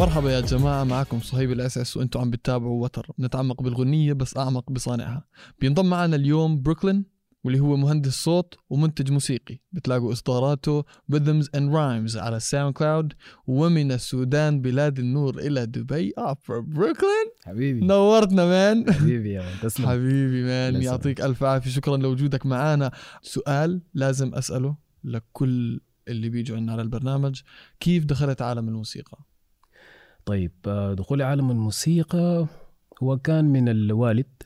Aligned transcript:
مرحبا 0.00 0.30
يا 0.30 0.40
جماعة 0.40 0.84
معكم 0.84 1.20
صهيب 1.20 1.52
الأساس 1.52 1.96
وأنتم 1.96 2.20
عم 2.20 2.30
بتتابعوا 2.30 2.82
وتر. 2.82 3.12
نتعمق 3.18 3.62
بالغنية 3.62 4.12
بس 4.12 4.36
أعمق 4.36 4.70
بصانعها. 4.70 5.24
بينضم 5.60 5.90
معنا 5.90 6.16
اليوم 6.16 6.62
بروكلين 6.62 7.04
واللي 7.44 7.60
هو 7.60 7.76
مهندس 7.76 8.12
صوت 8.12 8.54
ومنتج 8.70 9.12
موسيقي. 9.12 9.58
بتلاقوا 9.72 10.12
إصداراته 10.12 10.82
Rhythms 10.82 11.44
and 11.56 11.72
Rhymes 11.72 12.16
على 12.16 12.40
SoundCloud 12.40 13.12
ومن 13.46 13.92
السودان 13.92 14.60
بلاد 14.60 14.98
النور 14.98 15.38
إلى 15.38 15.66
دبي 15.66 16.12
أوبرا 16.18 16.60
بروكلين 16.60 17.26
حبيبي. 17.44 17.86
نورتنا 17.86 18.46
man. 18.46 18.92
حبيبي 18.92 19.32
يا 19.32 19.42
man 19.42 19.60
تسلم. 19.62 19.86
حبيبي 19.86 20.42
man. 20.42 20.82
يعطيك 20.82 21.20
ألف 21.20 21.42
عافية. 21.44 21.70
شكرا 21.70 21.96
لوجودك 21.96 22.46
معنا 22.46 22.90
سؤال 23.22 23.82
لازم 23.94 24.34
أسأله 24.34 24.76
لكل 25.04 25.80
اللي 26.08 26.28
بيجوا 26.28 26.56
عنا 26.56 26.72
على 26.72 26.82
البرنامج. 26.82 27.40
كيف 27.80 28.04
دخلت 28.04 28.42
عالم 28.42 28.68
الموسيقى؟ 28.68 29.18
طيب 30.30 30.52
آه، 30.66 30.94
دخولي 30.94 31.24
عالم 31.24 31.50
الموسيقى 31.50 32.46
هو 33.02 33.18
كان 33.18 33.44
من 33.44 33.68
الوالد 33.68 34.42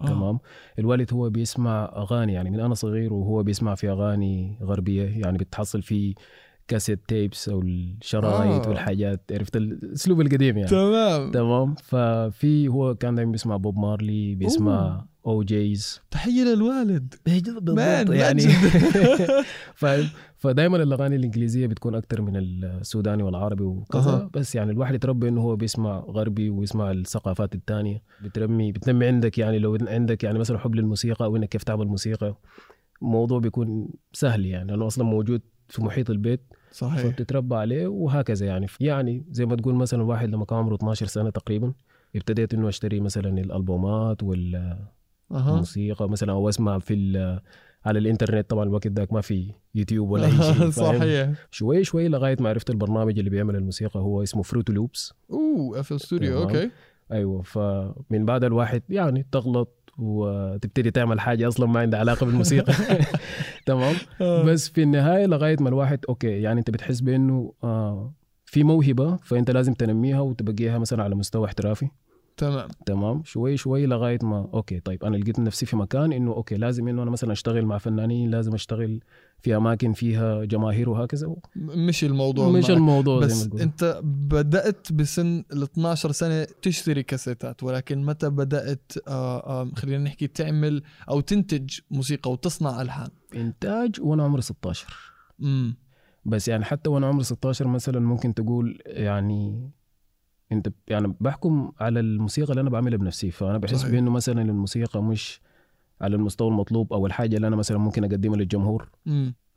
آه. 0.00 0.06
تمام؟ 0.06 0.38
الوالد 0.78 1.14
هو 1.14 1.30
بيسمع 1.30 1.92
أغاني 1.96 2.32
يعني 2.32 2.50
من 2.50 2.60
أنا 2.60 2.74
صغير 2.74 3.12
وهو 3.12 3.42
بيسمع 3.42 3.74
في 3.74 3.90
أغاني 3.90 4.58
غربية 4.62 5.02
يعني 5.02 5.38
بتحصل 5.38 5.82
في 5.82 6.14
cassette 6.68 7.00
tapes 7.08 7.48
أو 7.48 7.60
الشرايط 7.60 8.66
آه. 8.66 8.68
والحاجات 8.68 9.32
عرفت 9.32 9.56
الأسلوب 9.56 10.20
القديم 10.20 10.58
يعني. 10.58 10.70
تمام. 10.70 11.30
تمام؟ 11.30 11.74
ففي 11.74 12.68
هو 12.68 12.94
كان 12.94 13.14
دايما 13.14 13.32
بيسمع 13.32 13.56
بوب 13.56 13.78
مارلي 13.78 14.34
بيسمع 14.34 15.04
OGs. 15.26 16.00
تحية 16.10 16.44
للوالد. 16.44 17.14
بالضبط 17.26 17.70
مان، 17.70 18.12
يعني. 18.12 18.42
فاهم 19.74 20.08
فدايما 20.42 20.82
الأغاني 20.82 21.16
الإنجليزية 21.16 21.66
بتكون 21.66 21.94
أكتر 21.94 22.22
من 22.22 22.36
السوداني 22.36 23.22
والعربي 23.22 23.64
وكذا. 23.64 24.10
أها. 24.10 24.30
بس 24.34 24.54
يعني 24.54 24.72
الواحد 24.72 24.94
يتربى 24.94 25.28
إنه 25.28 25.40
هو 25.40 25.56
بيسمع 25.56 25.98
غربي 25.98 26.50
ويسمع 26.50 26.90
الثقافات 26.90 27.54
الثانية 27.54 28.02
بترمي 28.24 28.72
بتنمي 28.72 29.06
عندك 29.06 29.38
يعني 29.38 29.58
لو 29.58 29.78
عندك 29.88 30.24
يعني 30.24 30.38
مثلا 30.38 30.58
حب 30.58 30.74
للموسيقى 30.74 31.24
أو 31.24 31.36
إنك 31.36 31.48
كيف 31.48 31.62
تعمل 31.62 31.86
موسيقى 31.86 32.36
الموضوع 33.02 33.38
بيكون 33.38 33.88
سهل 34.12 34.46
يعني. 34.46 34.70
لأنه 34.70 34.86
أصلا 34.86 35.04
موجود 35.04 35.40
في 35.68 35.82
محيط 35.82 36.10
البيت. 36.10 36.40
صحيح. 36.72 37.02
فبتتربى 37.02 37.54
عليه 37.54 37.86
وهكذا 37.86 38.46
يعني. 38.46 38.66
يعني 38.80 39.24
زي 39.30 39.46
ما 39.46 39.56
تقول 39.56 39.74
مثلا 39.74 40.02
الواحد 40.02 40.30
لما 40.30 40.44
كان 40.44 40.58
عمره 40.58 40.74
12 40.74 41.06
سنة 41.06 41.30
تقريبا 41.30 41.72
ابتديت 42.16 42.54
إنه 42.54 42.68
أشتري 42.68 43.00
مثلا 43.00 43.40
الألبومات 43.40 44.22
وال 44.22 44.78
أها. 45.32 45.56
موسيقى 45.56 46.08
مثلا 46.08 46.32
أو 46.32 46.48
أسمع 46.48 46.78
في 46.78 46.94
على 47.86 47.98
الإنترنت 47.98 48.50
طبعا 48.50 48.64
الوقت 48.64 48.86
ذاك 48.86 49.12
ما 49.12 49.20
في 49.20 49.50
يوتيوب 49.74 50.10
ولا 50.10 50.26
أي 50.26 50.32
شيء؟ 50.54 50.70
صحيح. 50.70 51.30
شوي 51.50 51.84
شوي 51.84 52.08
لغاية 52.08 52.36
ما 52.40 52.48
عرفت 52.48 52.70
البرنامج 52.70 53.18
اللي 53.18 53.30
بيعمل 53.30 53.56
الموسيقى 53.56 54.00
هو 54.00 54.22
اسمه 54.22 54.42
Fruity 54.42 54.72
Loops 54.72 55.12
أو 55.30 55.80
FL 55.80 56.00
Studio. 56.02 56.42
okay. 56.42 56.70
أيوه 57.12 57.42
فمن 57.42 58.24
بعد 58.26 58.44
الواحد 58.44 58.82
يعني 58.88 59.26
تغلط 59.32 59.68
وتبتدي 59.98 60.90
تعمل 60.90 61.20
حاجة 61.20 61.48
أصلا 61.48 61.66
ما 61.66 61.80
عندها 61.80 62.00
علاقة 62.00 62.26
بالموسيقى. 62.26 62.72
تمام. 63.66 63.94
بس 64.20 64.68
في 64.68 64.82
النهاية 64.82 65.26
لغاية 65.26 65.56
ما 65.60 65.68
الواحد 65.68 65.98
okay 66.08 66.42
يعني 66.42 66.58
أنت 66.58 66.70
بتحس 66.70 67.00
بإنه 67.00 67.52
آه 67.64 68.12
في 68.44 68.64
موهبة 68.64 69.16
فأنت 69.16 69.50
لازم 69.50 69.72
تنميها 69.74 70.20
وتبقيها 70.20 70.78
مثلا 70.78 71.02
على 71.02 71.14
مستوى 71.14 71.46
احترافي. 71.46 71.88
تمام. 72.36 72.68
تمام. 72.86 73.22
شوي 73.24 73.56
شوي 73.56 73.86
لغاية 73.86 74.18
ما 74.22 74.48
okay 74.54 74.80
طيب 74.80 75.04
أنا 75.04 75.16
لقيت 75.16 75.38
نفسي 75.40 75.66
في 75.66 75.76
مكان 75.76 76.12
إنه 76.12 76.32
okay 76.32 76.54
لازم 76.54 76.88
إنه 76.88 77.02
أنا 77.02 77.10
مثلا 77.10 77.32
أشتغل 77.32 77.66
مع 77.66 77.78
فنانين 77.78 78.30
لازم 78.30 78.54
أشتغل 78.54 79.00
في 79.40 79.56
أماكن 79.56 79.92
فيها 79.92 80.44
جماهير 80.44 80.90
وهكذا. 80.90 81.34
مش 81.56 82.04
الموضوع 82.04 82.48
مش 82.48 82.62
معك. 82.62 82.70
الموضوع 82.70 83.20
زي 83.20 83.26
بس 83.26 83.42
ما 83.42 83.48
تقول. 83.48 83.60
أنت 83.60 84.00
بدأت 84.04 84.92
بسن 84.92 85.44
ال 85.52 85.62
12 85.62 86.12
سنة 86.12 86.46
تشتري 86.62 87.02
كاسيتات 87.02 87.62
ولكن 87.62 88.04
متى 88.04 88.30
بدأت 88.30 88.92
آه 89.08 89.60
آه 89.62 89.70
خلينا 89.76 90.04
نحكي 90.04 90.26
تعمل 90.26 90.82
أو 91.08 91.20
تنتج 91.20 91.78
موسيقى 91.90 92.32
وتصنع 92.32 92.82
ألحان؟ 92.82 93.08
إنتاج 93.34 94.00
وأنا 94.00 94.24
عمري 94.24 94.42
16 94.42 94.86
امم 95.42 95.76
بس 96.24 96.48
يعني 96.48 96.64
حتى 96.64 96.90
وأنا 96.90 97.06
عمري 97.06 97.24
16 97.24 97.68
مثلا 97.68 98.00
ممكن 98.00 98.34
تقول 98.34 98.78
يعني 98.86 99.70
انت 100.52 100.72
يعني 100.88 101.14
بحكم 101.20 101.72
على 101.80 102.00
الموسيقى 102.00 102.50
اللي 102.50 102.60
أنا 102.60 102.70
بعملها 102.70 102.98
بنفسي 102.98 103.30
فأنا 103.30 103.58
بحس. 103.58 103.84
بإنه 103.84 104.10
مثلا 104.10 104.42
الموسيقى 104.42 105.02
مش 105.02 105.40
على 106.00 106.16
المستوى 106.16 106.48
المطلوب 106.48 106.92
أو 106.92 107.06
الحاجة 107.06 107.36
اللي 107.36 107.46
أنا 107.46 107.56
مثلا 107.56 107.78
ممكن 107.78 108.04
أقدمها 108.04 108.36
للجمهور. 108.36 108.88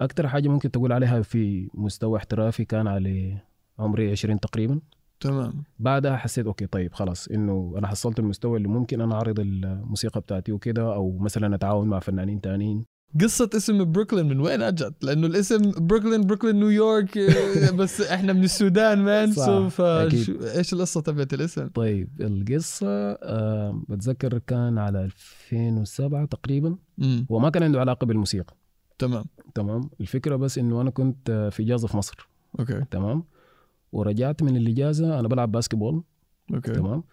أكتر 0.01 0.27
حاجة 0.27 0.47
ممكن 0.49 0.71
تقول 0.71 0.91
عليها 0.91 1.21
في 1.21 1.69
مستوى 1.73 2.17
احترافي 2.17 2.65
كان 2.65 2.87
على 2.87 3.37
عمري 3.79 4.11
20 4.11 4.39
تقريبا. 4.39 4.79
تمام. 5.19 5.63
بعدها 5.79 6.17
حسيت 6.17 6.45
أوكي 6.45 6.65
طيب 6.67 6.93
خلاص 6.93 7.27
إنه 7.27 7.73
أنا 7.77 7.87
حصلت 7.87 8.19
المستوى 8.19 8.57
اللي 8.57 8.67
ممكن 8.67 9.01
أنا 9.01 9.15
أعرض 9.15 9.39
الموسيقى 9.39 10.21
بتاعتي 10.21 10.51
وكده 10.51 10.95
أو 10.95 11.17
مثلا 11.17 11.55
أتعاون 11.55 11.87
مع 11.87 11.99
فنانين 11.99 12.41
تانيين. 12.41 12.85
قصة 13.21 13.49
اسم 13.55 13.91
بروكلين 13.91 14.25
من 14.25 14.39
وين 14.39 14.61
أجت؟ 14.61 15.03
لأنه 15.03 15.27
الاسم 15.27 15.71
بروكلين 15.71 16.21
بروكلين 16.21 16.55
نيويورك 16.55 17.17
بس 17.77 18.01
إحنا 18.01 18.33
من 18.33 18.43
السودان 18.43 18.99
man 18.99 19.31
so 19.33 19.69
إيش 20.55 20.73
القصة 20.73 21.01
تبعت 21.01 21.33
الاسم؟ 21.33 21.67
طيب 21.67 22.09
القصة 22.21 22.87
آه 23.11 23.81
بتذكر 23.89 24.37
كان 24.37 24.77
على 24.77 25.09
2007 25.51 26.25
تقريبا 26.25 26.77
وما 27.29 27.49
كان 27.49 27.63
عنده 27.63 27.79
علاقة 27.79 28.05
بالموسيقى. 28.05 28.55
تمام. 28.99 29.25
تمام. 29.55 29.89
الفكرة 30.01 30.35
بس 30.35 30.57
إنه 30.57 30.81
أنا 30.81 30.89
كنت 30.89 31.29
آه، 31.29 31.49
في 31.49 31.63
اجازه 31.63 31.87
في 31.87 31.97
مصر. 31.97 32.29
okay. 32.59 32.81
تمام. 32.91 33.23
ورجعت 33.91 34.43
من 34.43 34.57
الاجازه 34.57 35.19
أنا 35.19 35.27
بلعب 35.27 35.51
basketball 35.51 36.03
okay. 36.53 36.71
تمام. 36.71 37.03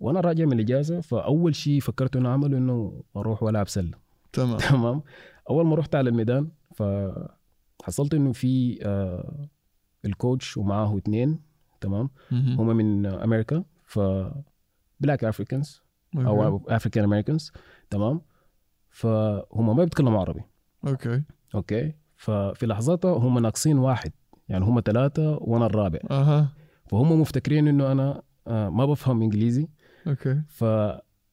وأنا 0.00 0.20
راجع 0.20 0.44
من 0.44 0.52
الاجازه 0.52 1.00
فأول 1.00 1.54
شيء 1.54 1.80
فكرت 1.80 2.16
إنه 2.16 2.28
أعمله 2.28 2.58
إنه 2.58 3.02
أروح 3.16 3.42
وألعب 3.42 3.68
سلة. 3.68 4.01
تمام. 4.32 4.56
تمام. 4.70 5.02
أول 5.50 5.66
ما 5.66 5.74
رحت 5.76 5.94
على 5.94 6.10
الميدان 6.10 6.48
فحصلت 6.74 8.14
إنه 8.14 8.32
في 8.32 8.78
آه 8.82 9.48
ال 10.04 10.13
coach 10.13 10.56
ومعاه 10.56 10.96
اثنين 10.96 11.40
تمام. 11.80 12.10
هم 12.32 12.76
من 12.76 13.06
أمريكا 13.06 13.64
ف 13.84 14.00
black 15.00 15.24
Africans. 15.24 15.82
أو 16.16 16.62
African 16.68 17.04
Americans 17.04 17.52
تمام؟ 17.90 18.20
فهم 18.90 19.66
ما 19.66 19.84
بيتكلموا 19.84 20.20
عربي. 20.20 20.42
okay. 20.86 21.22
okay? 21.54 21.94
ففي 22.16 22.66
لحظتها 22.66 23.18
هم 23.18 23.38
ناقصين 23.38 23.78
واحد 23.78 24.12
يعني 24.48 24.64
هم 24.64 24.80
ثلاثة 24.80 25.38
وأنا 25.40 25.66
الرابع. 25.66 25.98
أها. 26.10 26.52
فهم 26.90 27.20
مفتكرين 27.20 27.68
إنه 27.68 27.92
أنا 27.92 28.22
آه 28.46 28.68
ما 28.68 28.86
بفهم 28.86 29.22
إنجليزي. 29.22 29.68
okay. 30.06 30.42
ف 30.48 30.64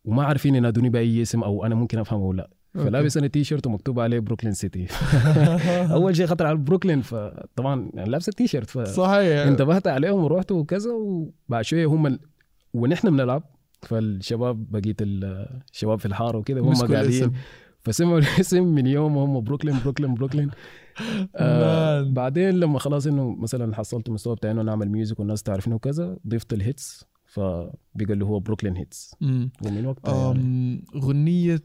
وما 0.06 0.24
عارفين 0.24 0.56
ينادوني 0.56 0.90
بأي 0.90 1.22
اسم 1.22 1.44
أو 1.44 1.66
أنا 1.66 1.76
ممكن 1.76 2.00
افهم 2.00 2.22
أو 2.22 2.34
لأ. 2.34 2.50
فلابس 2.74 3.18
أنا 3.18 3.28
تي 3.28 3.44
شيرت 3.44 3.68
ومكتوب 3.68 4.00
عليه 4.00 4.20
بروكلين 4.20 4.54
city 4.54 4.88
أول 5.94 6.16
شيء 6.16 6.26
خطر 6.26 6.46
على 6.46 6.58
بروكلين 6.58 7.02
فطبعا 7.02 7.92
يعني 7.94 8.10
لابس 8.10 8.30
التي 8.30 8.48
شيرت 8.48 8.80
صحيح. 8.80 9.44
فانتبهت 9.46 9.88
عليهم 9.88 10.24
ورحت 10.24 10.52
وكذا 10.52 10.92
وبعد 10.92 11.64
شوية 11.64 11.86
هم 11.86 12.08
ال... 12.08 12.20
ونحن 12.74 13.10
بنلعب 13.10 13.44
فالشباب 13.82 14.72
بقيت 14.72 14.98
الشباب 15.02 16.00
في 16.00 16.06
الحارة 16.06 16.38
وكده 16.38 16.62
هم 16.62 16.74
قاعدين. 16.74 17.34
فسمعوا 17.82 18.20
الاسم 18.20 18.64
من 18.64 18.88
يوم 18.88 19.18
هم 19.18 19.42
بروكلين 19.42 19.80
بروكلين 19.80 20.14
بروكلين 20.14 20.52
آه. 21.36 22.02
بعدين 22.02 22.50
لما 22.50 22.80
خلاص 22.80 23.08
إنه 23.08 23.36
مثلا 23.36 23.76
حصلت 23.76 24.08
المستوى 24.08 24.36
بتاعي 24.36 24.54
انه 24.54 24.62
نعمل 24.62 24.90
music 24.90 25.20
والناس 25.20 25.44
تعرفني 25.44 25.74
وكذا 25.74 26.18
ضفت 26.28 26.54
ال 26.54 26.64
Hitz 26.64 27.06
فبقى 27.30 27.74
اللي 28.14 28.26
هو 28.26 28.40
Brooklyn 28.40 28.78
Hitz. 28.78 29.16
ومن 29.22 29.86
وقتها 29.86 30.34
يعني 30.34 30.86
غنية 30.96 31.64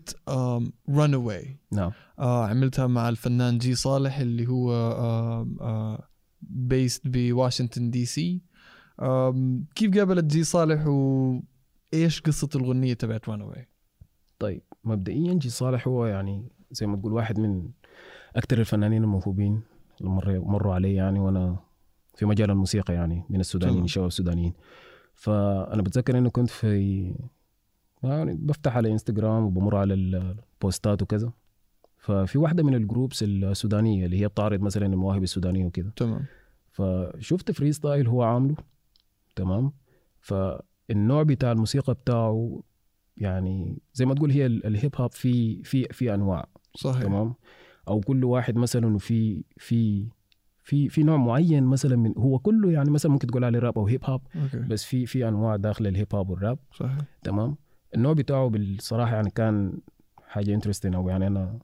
Runaway 0.91 1.59
نعم 1.73 1.91
عملتها 2.19 2.87
مع 2.87 3.09
الفنان 3.09 3.59
جي 3.59 3.75
صالح 3.75 4.19
اللي 4.19 4.47
هو 4.47 5.47
based 6.43 7.03
بواشنطن 7.09 7.91
دي 7.91 8.05
سي 8.05 8.43
كيف 9.75 9.99
قابلت 9.99 10.25
جي 10.25 10.45
صالح 10.45 10.87
وايش 10.87 12.21
قصة 12.21 12.49
الغنية 12.55 12.95
تبعت 12.95 13.29
Runaway؟ 13.29 13.69
طيب 14.39 14.63
مبدئيا 14.85 15.35
جي 15.35 15.49
صالح 15.49 15.89
هو 15.89 16.07
يعني 16.07 16.49
زي 16.71 16.87
ما 16.87 16.97
تقول 16.97 17.13
واحد 17.13 17.39
من 17.39 17.71
أكثر 18.37 18.59
الفنانين 18.59 19.03
الموهوبين 19.03 19.63
اللي 20.01 20.11
مر 20.11 20.41
مروا 20.41 20.75
علي 20.75 20.95
يعني 20.95 21.19
وأنا 21.21 21.57
في 22.15 22.27
مجال 22.27 22.51
الموسيقى 22.51 22.95
يعني 22.95 23.25
من 23.31 23.41
السودانيين. 23.41 23.85
الشباب 23.85 24.07
السودانيين 24.07 24.53
فأنا 25.15 25.83
بتذكر 25.83 26.19
انه 26.19 26.31
كنت 26.31 26.51
في 26.51 27.05
يعني 28.03 28.35
بفتح 28.35 28.77
على 28.77 28.93
انستغرام 28.93 29.45
وبمر 29.45 29.77
على 29.77 29.95
البوستات 29.95 31.03
وكذا. 31.03 31.33
ففي 31.99 32.39
واحدة 32.39 32.63
من 32.63 32.75
ال 32.75 32.82
groups 32.82 33.23
السودانية 33.23 34.05
اللي 34.07 34.21
هي 34.21 34.29
بتعرض 34.29 34.61
مثلا 34.61 34.87
المواهب 34.87 35.23
السودانية 35.23 35.67
وكده 35.67 35.91
تمام. 35.97 36.25
فشفت 36.73 37.51
freestyle 37.51 38.07
هو 38.09 38.23
عامله. 38.23 38.57
تمام. 39.37 39.73
فالنوع 40.21 41.23
بتاع 41.23 41.53
الموسيقى 41.53 41.95
بتاعه 41.95 42.63
يعني 43.17 43.79
زي 43.95 44.05
ما 44.07 44.15
تقول 44.15 44.31
هي 44.31 44.47
ال- 44.47 44.67
الهيب 44.67 44.93
هوب 44.97 45.13
في 45.13 45.63
في 45.63 45.85
في 45.91 46.15
أنواع. 46.15 46.49
صحيح. 46.77 47.03
تمام. 47.03 47.35
أو 47.89 48.01
كل 48.01 48.25
واحد 48.25 48.57
مثلا 48.57 48.99
في 48.99 49.45
في 49.57 50.07
في 50.65 50.89
في 50.89 51.03
نوع 51.03 51.17
معين 51.17 51.65
مثلا 51.65 51.97
من 51.97 52.15
هو 52.19 52.39
كله 52.39 52.73
يعني 52.73 52.91
مثلا 52.91 53.13
ممكن 53.13 53.27
تقول 53.27 53.45
عليه 53.45 53.59
راب 53.59 53.79
أو 53.79 53.87
هيب 53.87 54.05
هوب 54.05 54.21
بس 54.69 54.85
في 54.85 55.07
في 55.07 55.29
أنواع 55.29 55.57
داخل 55.57 55.87
الهيب 55.87 56.15
هوب 56.15 56.31
والراب 56.31 56.59
صحيح. 56.73 56.99
تمام؟ 57.23 57.57
النوع 57.95 58.13
بتاعه 58.13 58.49
بالصراحة 58.49 59.15
يعني 59.15 59.31
كان 59.31 59.79
حاجة 60.29 60.55
interesting 60.55 60.95
أو 60.95 61.09
يعني 61.09 61.27
أنا 61.27 61.59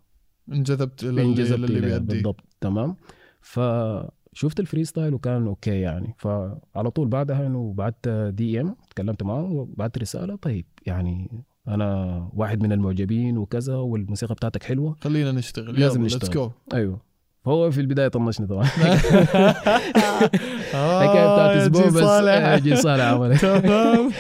انجذبت 0.53 1.05
إلى 1.05 1.23
انجذبت 1.23 1.71
اللي 1.71 1.81
بيأدي 1.81 2.15
بالضبط. 2.15 2.45
تمام؟ 2.61 2.97
فشفت 3.41 4.61
ال 4.61 4.85
freestyle 4.85 5.15
وكان 5.15 5.47
okay 5.47 5.81
يعني. 5.81 6.15
فعلى 6.19 6.91
طول 6.95 7.09
بعدها 7.09 7.47
إنه 7.47 7.73
بعت 7.77 8.09
DM 8.09 8.77
تكلمت 8.91 9.23
معه 9.23 9.53
وبعت 9.53 9.99
رسالة. 9.99 10.37
طيب 10.37 10.67
يعني 10.87 11.43
أنا 11.69 12.31
واحد 12.35 12.63
من 12.63 12.73
المعجبين 12.73 13.39
وكذا 13.39 13.77
والموسيقى 13.77 14.35
بتاعتك 14.35 14.63
حلوة. 14.63 14.97
خلينا 15.01 15.33
نشتغل. 15.33 15.81
لازم 15.81 16.03
نشتغل. 16.05 16.31
let's 16.31 16.51
go. 16.51 16.75
أيوه. 16.75 17.10
فهو 17.45 17.71
في 17.71 17.81
البداية 17.81 18.09
طنشني 18.09 18.47
طبعا 18.47 18.65
آه، 20.75 21.03
الحكاية 21.03 21.33
بتاعت 21.35 21.57
أسبوع 21.57 21.83
جي 21.83 21.89
بس. 21.89 22.03
آه، 22.03 22.59
جي 22.59 22.77
صالح 22.77 23.05
عمل 23.05 23.39
تمام 23.39 24.11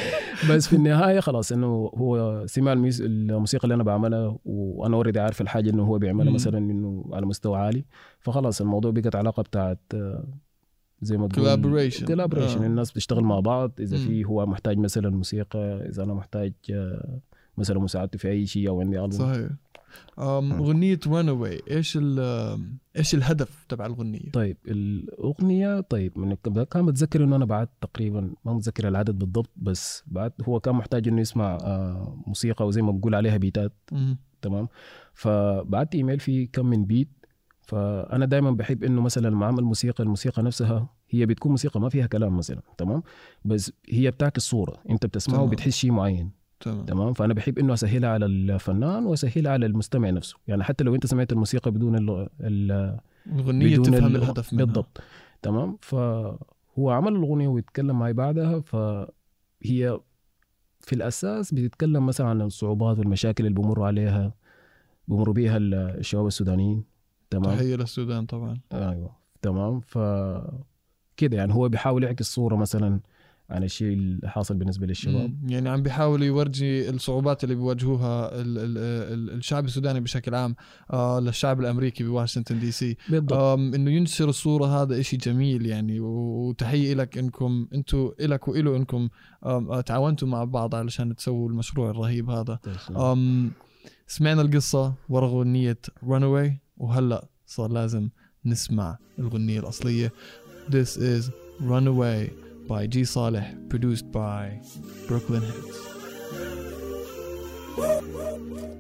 بس 0.51 0.69
في 0.69 0.77
النهاية 0.77 1.21
خلاص 1.21 1.53
إنه 1.53 1.67
هو 1.97 2.43
سمع 2.47 2.73
الموسيقى 2.73 3.65
اللي 3.65 3.75
أنا 3.75 3.83
بعملها 3.83 4.39
وأنا 4.45 4.97
already 4.97 5.21
عارف 5.21 5.41
الحاجة 5.41 5.71
إنه 5.71 5.83
هو 5.85 5.99
بيعملها. 5.99 6.33
مثلا 6.33 6.59
إنه 6.59 7.05
على 7.13 7.27
مستوى 7.27 7.59
عالي 7.59 7.85
فخلاص 8.21 8.61
الموضوع 8.61 8.91
بقت 8.91 9.17
علاقة 9.17 9.43
بتاعت 9.43 9.81
آه، 9.95 10.25
زي 11.03 11.17
ما 11.17 11.29
تقول 11.29 11.47
Collaboration. 11.91 12.05
collaboration 12.05 12.63
آه. 12.63 12.67
الناس 12.67 12.93
بتشتغل 12.93 13.25
مع 13.25 13.41
بعض 13.41 13.73
إذا. 13.81 13.97
في 13.97 14.25
هو 14.25 14.47
محتاج 14.47 14.79
مثلا 14.79 15.11
موسيقى 15.11 15.89
إذا 15.89 16.03
أنا 16.03 16.15
محتاج 16.15 16.53
آه، 16.73 17.19
مثلا 17.59 17.79
مساعدته 17.79 18.19
في 18.19 18.29
أي 18.29 18.47
شيء 18.47 18.69
أو 18.69 18.81
عندي 18.81 18.97
البوم 19.01 19.11
صحيح 19.11 19.37
آه. 19.37 19.51
أغنية 20.19 21.01
Runaway 21.07 21.61
إيش 21.71 21.99
إيش 22.97 23.15
الهدف 23.15 23.67
تبع 23.69 23.87
الأغنية؟ 23.87 24.31
طيب 24.33 24.57
الأغنية 24.69 25.81
طيب 25.81 26.19
من 26.19 26.35
كان 26.71 26.87
بتذكر 26.87 27.25
إنه 27.25 27.37
أنا 27.37 27.45
بعت 27.45 27.71
تقريبا 27.81 28.33
ما 28.45 28.53
متذكر 28.53 28.89
العدد 28.89 29.19
بالضبط 29.19 29.51
بس 29.57 30.03
بعت 30.07 30.35
هو 30.49 30.61
كان 30.61 30.75
محتاج 30.75 31.09
إنه 31.09 31.21
يسمع 31.21 31.59
آه، 31.63 32.23
موسيقى 32.27 32.67
وزي 32.67 32.83
ما 32.83 32.93
بقول 32.93 33.15
عليها 33.15 33.37
بيتات. 33.37 33.73
تمام 34.43 34.69
فبعت 35.15 35.95
إيميل 35.95 36.21
فيه 36.21 36.49
كم 36.53 36.67
من 36.67 36.85
beat 36.85 37.09
فأنا 37.63 38.27
دائما 38.27 38.51
بحب 38.51 38.85
إنه 38.85 39.01
مثلا 39.01 39.29
لما 39.29 39.47
أعمل 39.47 39.65
موسيقى 39.65 40.05
الموسيقى 40.05 40.43
نفسها 40.43 40.89
هي 41.11 41.27
بتكون 41.27 41.51
موسيقى 41.51 41.81
ما 41.81 41.89
فيها 41.89 42.07
كلام 42.07 42.37
مثلا 42.37 42.63
تمام 42.79 43.03
بس 43.45 43.73
هي 43.89 44.11
بتعكس 44.11 44.43
صورة 44.43 44.77
أنت 44.91 45.07
بتسمعه 45.07 45.37
تمام. 45.37 45.49
وبتحس 45.49 45.77
شيء 45.77 45.93
معين 45.93 46.31
تمام. 46.61 46.85
تمام؟ 46.85 47.13
فأنا 47.13 47.35
بحب 47.35 47.59
إنه 47.59 47.75
أسهلها 47.75 48.11
على 48.11 48.27
الفنان 48.27 49.07
وأسهلها 49.07 49.53
على 49.53 49.67
المستمع 49.67 50.11
نفسه. 50.11 50.37
يعني 50.49 50.65
حتى 50.65 50.85
لو 50.85 50.95
أنت 50.95 51.07
سمعت 51.07 51.33
الموسيقى 51.33 51.71
بدون 51.71 51.97
ال 51.97 52.29
ال 52.41 52.99
الأغنية 53.27 53.79
بدون 53.79 53.85
تفهم 53.85 54.07
ال- 54.07 54.17
الهدف 54.17 54.53
منها. 54.53 54.65
بالضبط. 54.65 55.01
تمام؟ 55.43 55.79
فهو 55.81 56.91
عمل 56.91 57.17
الأغنية 57.17 57.49
ويتكلم 57.49 57.99
معي 57.99 58.13
بعدها 58.13 58.61
فهي 58.61 60.01
في 60.81 60.93
الأساس 60.93 61.55
بتتكلم 61.55 62.07
مثلا 62.07 62.27
عن 62.29 62.43
الصعوبات 62.43 62.99
والمشاكل 62.99 63.47
اللي 63.47 63.61
بمروا 63.61 63.87
عليها 63.87 64.35
بمروا 65.09 65.35
بيها 65.35 65.57
ال- 65.57 65.75
الشباب 65.75 66.27
السودانيين. 66.27 66.85
تمام؟ 67.31 67.57
تحية 67.57 67.77
للسودان 67.77 68.27
طبعا. 68.27 68.59
أيوه. 68.73 69.17
تمام؟ 69.43 69.81
ف 69.81 69.99
كده 71.17 71.37
يعني 71.37 71.55
هو 71.55 71.69
بيحاول 71.69 72.05
يعكس 72.05 72.35
صورة 72.35 72.57
مثلا 72.57 73.01
عن 73.51 73.65
الشيء 73.65 73.93
اللي 73.93 74.29
حاصل 74.29 74.55
بالنسبة 74.57 74.87
للشباب. 74.87 75.31
مم. 75.43 75.51
يعني 75.51 75.69
عم 75.69 75.83
بيحاول 75.83 76.23
يورجي 76.23 76.91
الصعوبات 76.91 77.45
اللي 77.45 77.55
بيواجهوها 77.55 78.41
ال 78.41 78.59
ال 78.59 78.79
ال 78.79 79.37
الشعب 79.37 79.65
السوداني 79.65 80.01
بشكل 80.01 80.35
عام 80.35 80.55
آه 80.93 81.21
للشعب 81.21 81.61
الأمريكي 81.61 82.05
بواشنطن 82.05 82.59
دي 82.59 82.71
سي. 82.71 82.97
بالضبط. 83.09 83.33
آم 83.33 83.75
إنه 83.75 83.91
ينشر 83.91 84.29
الصورة 84.29 84.67
هذا 84.83 85.01
إشي 85.01 85.17
جميل 85.17 85.67
يعني 85.67 86.01
و- 86.01 86.49
وتحية 86.49 86.95
لك 86.95 87.19
إنكم 87.19 87.69
أنتم 87.75 88.11
إلك 88.21 88.49
وإله 88.49 88.77
إنكم 88.77 89.09
آم، 89.47 89.71
آه، 89.73 89.81
تعاونتوا 89.81 90.29
مع 90.29 90.45
بعض 90.45 90.75
علشان 90.75 91.17
تسووا 91.17 91.49
المشروع 91.49 91.91
الرهيب 91.91 92.31
هذا. 92.31 92.59
أم 92.97 93.51
سمعنا 94.07 94.43
القصة 94.43 94.95
ورا 95.09 95.27
أغنية 95.27 95.79
Runaway 96.07 96.51
وهلأ 96.77 97.29
صار 97.47 97.73
لازم 97.73 98.09
نسمع 98.45 98.99
الأغنية 99.19 99.61
الأصلية. 99.61 100.13
This 100.71 100.97
is 100.97 101.25
Runaway. 101.61 102.50
by 102.71 102.87
G. 102.87 103.05
Saleh, 103.05 103.43
produced 103.69 104.13
by 104.13 104.61
Brooklyn 105.09 105.43
Hits. 105.43 105.77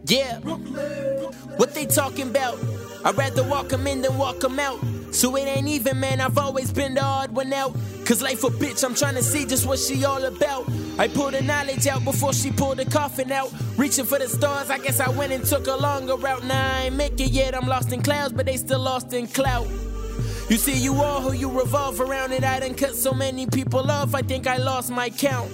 Yeah, 0.05 0.39
Brooklyn. 0.39 1.33
what 1.57 1.75
they 1.75 1.87
talking 1.87 2.29
about? 2.29 2.57
I'd 3.05 3.19
rather 3.19 3.43
walk 3.43 3.73
'em 3.73 3.89
in 3.89 4.03
than 4.03 4.17
walk 4.17 4.45
'em 4.45 4.61
out. 4.61 4.79
So 5.11 5.35
it 5.35 5.49
ain't 5.49 5.67
even, 5.67 5.99
man, 5.99 6.21
I've 6.21 6.39
always 6.39 6.71
been 6.71 6.95
the 6.95 7.03
odd 7.03 7.33
one 7.33 7.53
out. 7.53 7.75
Cause 8.05 8.23
life 8.23 8.45
a 8.45 8.51
bitch, 8.51 8.85
I'm 8.85 8.95
trying 8.95 9.17
to 9.17 9.25
see 9.25 9.45
just 9.45 9.67
what 9.67 9.81
she 9.81 10.05
all 10.05 10.25
about. 10.25 10.69
I 10.97 11.09
pulled 11.09 11.35
the 11.35 11.43
knowledge 11.43 11.89
out 11.89 12.05
before 12.05 12.33
she 12.33 12.53
pulled 12.53 12.77
the 12.77 12.85
coffin 12.85 13.33
out. 13.33 13.51
Reaching 13.77 14.05
for 14.05 14.21
the 14.21 14.29
stars, 14.29 14.71
I 14.71 14.79
guess 14.79 15.01
I 15.01 15.11
went 15.11 15.33
and 15.33 15.45
took 15.45 15.67
a 15.67 15.75
longer 15.75 16.15
route. 16.15 16.45
Now 16.45 16.77
I 16.77 16.83
ain't 16.85 16.95
make 16.95 17.19
it 17.19 17.33
yet, 17.33 17.57
I'm 17.57 17.67
lost 17.67 17.93
in 17.93 18.03
clouds, 18.03 18.33
but 18.33 18.47
they 18.47 18.57
still 18.57 18.79
lost 18.79 19.13
in 19.13 19.27
clout. 19.27 19.67
You 20.51 20.57
see, 20.57 20.77
you 20.77 20.95
all 20.95 21.21
who 21.21 21.33
you 21.33 21.49
revolve 21.49 22.01
around 22.01 22.33
and 22.33 22.45
I 22.45 22.59
done 22.59 22.75
cut 22.75 22.97
so 22.97 23.13
many 23.13 23.47
people 23.47 23.89
off, 23.89 24.17
I 24.17 24.23
think 24.23 24.49
I 24.49 24.57
lost 24.57 24.91
my 24.91 25.09
count. 25.09 25.49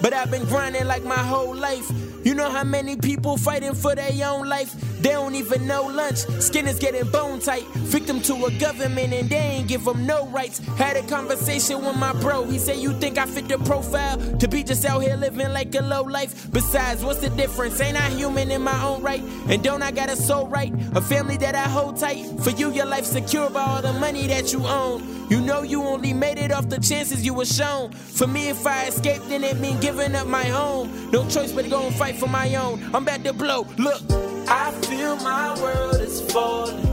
But 0.00 0.14
I've 0.14 0.30
been 0.30 0.46
grinding 0.46 0.86
like 0.86 1.04
my 1.04 1.18
whole 1.18 1.54
life. 1.54 1.86
You 2.24 2.34
know 2.34 2.48
how 2.48 2.64
many 2.64 2.96
people 2.96 3.36
fighting 3.36 3.74
for 3.74 3.94
their 3.94 4.10
own 4.26 4.48
life? 4.48 4.74
They 5.00 5.10
don't 5.10 5.34
even 5.34 5.66
know 5.66 5.84
lunch. 5.84 6.18
Skin 6.40 6.66
is 6.66 6.78
getting 6.78 7.08
bone 7.10 7.40
tight. 7.40 7.64
Victim 7.74 8.20
to 8.22 8.46
a 8.46 8.50
government 8.52 9.12
and 9.12 9.28
they 9.28 9.36
ain't 9.36 9.68
give 9.68 9.84
them 9.84 10.06
no 10.06 10.26
rights. 10.28 10.58
Had 10.76 10.96
a 10.96 11.02
conversation 11.02 11.84
with 11.84 11.96
my 11.96 12.12
bro. 12.14 12.44
He 12.44 12.58
said, 12.58 12.76
You 12.76 12.92
think 12.94 13.18
I 13.18 13.26
fit 13.26 13.48
the 13.48 13.58
profile 13.58 14.18
to 14.38 14.48
be 14.48 14.62
just 14.62 14.84
out 14.84 15.02
here 15.02 15.16
living 15.16 15.52
like 15.52 15.74
a 15.74 15.82
low 15.82 16.02
life? 16.02 16.50
Besides, 16.52 17.04
what's 17.04 17.20
the 17.20 17.30
difference? 17.30 17.80
Ain't 17.80 17.96
I 17.96 18.10
human 18.10 18.50
in 18.50 18.62
my 18.62 18.82
own 18.82 19.02
right? 19.02 19.22
And 19.48 19.62
don't 19.62 19.82
I 19.82 19.90
got 19.90 20.08
a 20.08 20.16
soul 20.16 20.48
right? 20.48 20.72
A 20.94 21.00
family 21.00 21.36
that 21.38 21.54
I 21.54 21.68
hold 21.68 21.98
tight. 21.98 22.24
For 22.40 22.50
you, 22.50 22.72
your 22.72 22.86
life 22.86 23.04
secure 23.04 23.50
by 23.50 23.64
all 23.64 23.82
the 23.82 23.92
money 23.94 24.26
that 24.28 24.52
you 24.52 24.66
own. 24.66 25.16
You 25.28 25.40
know 25.40 25.62
you 25.62 25.82
only 25.82 26.12
made 26.12 26.38
it 26.38 26.52
off 26.52 26.68
the 26.68 26.78
chances 26.80 27.26
you 27.26 27.34
were 27.34 27.44
shown. 27.44 27.90
For 27.92 28.26
me, 28.26 28.48
if 28.48 28.66
I 28.66 28.86
escaped, 28.86 29.28
then 29.28 29.42
it 29.42 29.58
mean 29.58 29.80
giving 29.80 30.14
up 30.14 30.26
my 30.26 30.44
home. 30.44 31.10
No 31.10 31.28
choice 31.28 31.52
but 31.52 31.62
to 31.64 31.70
go 31.70 31.86
and 31.86 31.94
fight 31.94 32.16
for 32.16 32.28
my 32.28 32.54
own. 32.54 32.82
I'm 32.94 33.02
about 33.02 33.24
to 33.24 33.32
blow. 33.32 33.66
Look, 33.76 34.02
I 34.48 34.70
feel 34.82 35.16
my 35.16 35.60
world 35.60 36.00
is 36.00 36.20
falling. 36.32 36.86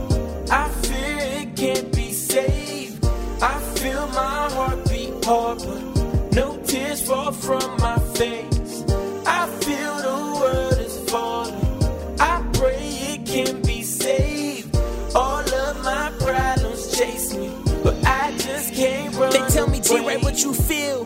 I 0.50 0.68
fear 0.68 1.18
it 1.40 1.56
can't 1.56 1.94
be 1.94 2.12
saved. 2.12 3.04
I 3.40 3.58
feel 3.76 4.06
my 4.08 4.50
heart 4.52 4.88
beat 4.88 5.24
hard, 5.24 5.58
but 5.58 6.32
no 6.34 6.58
tears 6.66 7.02
fall 7.06 7.32
from 7.32 7.76
my 7.78 7.98
face. 8.14 8.84
I 9.26 9.46
feel 9.62 9.96
the 10.08 10.40
world 10.40 10.78
is 10.78 10.98
falling. 11.10 12.18
I 12.20 12.44
pray 12.54 12.78
it 13.12 13.26
can 13.26 13.62
be 13.62 13.82
saved. 13.82 14.76
All 15.14 15.40
of 15.54 15.84
my 15.84 16.10
problems 16.18 16.96
chase 16.96 17.34
me, 17.34 17.52
but 17.84 17.94
I 18.04 18.32
just 18.36 18.74
can't 18.74 19.14
run. 19.14 19.30
They 19.30 19.46
tell 19.48 19.68
me, 19.68 19.80
T, 19.80 20.00
right 20.00 20.22
what 20.22 20.42
you 20.42 20.52
feel. 20.52 21.03